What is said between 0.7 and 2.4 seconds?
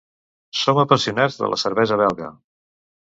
apassionats de la cervesa belga.